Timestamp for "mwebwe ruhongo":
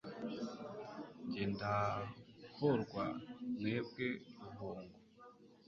3.57-4.97